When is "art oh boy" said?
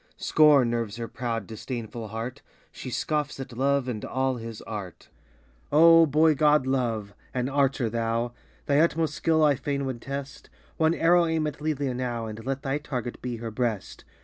4.63-6.33